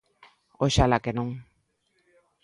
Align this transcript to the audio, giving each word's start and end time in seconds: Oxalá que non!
Oxalá 0.65 0.97
que 1.03 1.11
non! 1.17 1.29